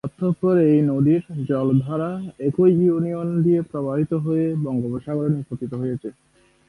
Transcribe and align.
অতঃপর 0.03 0.55
এই 0.67 0.79
নদীর 0.81 1.23
জলধারা 1.47 2.11
একই 2.39 2.71
ইউনিয়ন 2.81 3.29
দিয়ে 3.43 3.59
প্রবাহিত 3.61 4.11
হয়ে 4.13 4.45
বঙ্গোপসাগরে 4.55 5.29
নিপতিত 5.29 5.71
হয়েছে। 5.73 6.09